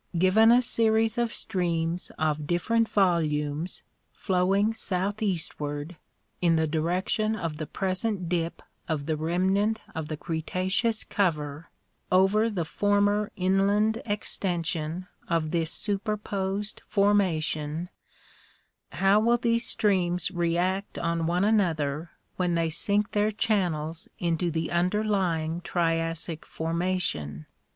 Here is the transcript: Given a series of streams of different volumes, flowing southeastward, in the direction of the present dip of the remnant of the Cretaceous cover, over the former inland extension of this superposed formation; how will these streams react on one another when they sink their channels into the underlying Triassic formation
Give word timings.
Given 0.17 0.51
a 0.51 0.63
series 0.63 1.19
of 1.19 1.31
streams 1.31 2.11
of 2.17 2.47
different 2.47 2.89
volumes, 2.89 3.83
flowing 4.11 4.73
southeastward, 4.73 5.95
in 6.41 6.55
the 6.55 6.65
direction 6.65 7.35
of 7.35 7.57
the 7.57 7.67
present 7.67 8.27
dip 8.27 8.63
of 8.89 9.05
the 9.05 9.15
remnant 9.15 9.79
of 9.93 10.07
the 10.07 10.17
Cretaceous 10.17 11.03
cover, 11.03 11.69
over 12.11 12.49
the 12.49 12.65
former 12.65 13.29
inland 13.35 14.01
extension 14.07 15.05
of 15.29 15.51
this 15.51 15.69
superposed 15.69 16.81
formation; 16.87 17.89
how 18.93 19.19
will 19.19 19.37
these 19.37 19.67
streams 19.67 20.31
react 20.31 20.97
on 20.97 21.27
one 21.27 21.43
another 21.45 22.09
when 22.37 22.55
they 22.55 22.71
sink 22.71 23.11
their 23.11 23.29
channels 23.29 24.07
into 24.17 24.49
the 24.49 24.71
underlying 24.71 25.61
Triassic 25.61 26.43
formation 26.43 27.45